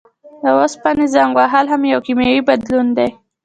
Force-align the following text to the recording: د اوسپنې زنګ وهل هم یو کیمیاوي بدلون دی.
د 0.41 0.43
اوسپنې 0.57 1.05
زنګ 1.13 1.31
وهل 1.37 1.65
هم 1.71 1.81
یو 1.93 1.99
کیمیاوي 2.05 2.41
بدلون 2.49 2.87
دی. 2.97 3.09